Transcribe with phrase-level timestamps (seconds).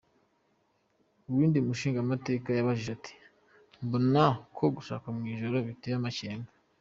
[1.27, 3.13] Uwundi mushingamateka yabajije ati:
[3.85, 4.23] "Mbona
[4.57, 6.49] ko gusaka mw'ijoro biteye amakenga.